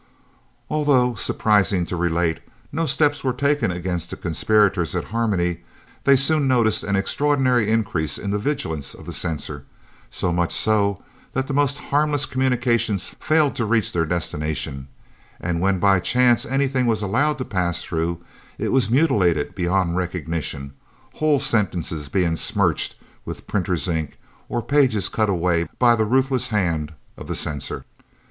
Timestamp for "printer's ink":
23.45-24.17